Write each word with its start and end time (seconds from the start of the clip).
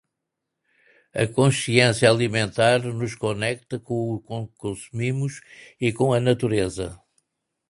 A 1.13 1.27
consciência 1.27 2.09
alimentar 2.09 2.79
nos 2.81 3.13
conecta 3.13 3.79
com 3.79 4.15
o 4.15 4.19
que 4.19 4.57
consumimos 4.57 5.41
e 5.79 5.93
com 5.93 6.11
a 6.11 6.19
natureza. 6.19 6.99